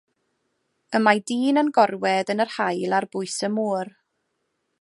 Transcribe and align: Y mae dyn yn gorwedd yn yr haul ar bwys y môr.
Y 0.99 1.01
mae 1.07 1.21
dyn 1.31 1.61
yn 1.63 1.69
gorwedd 1.77 2.33
yn 2.35 2.45
yr 2.47 2.53
haul 2.57 2.99
ar 3.01 3.11
bwys 3.17 3.39
y 3.49 3.55
môr. 3.59 3.97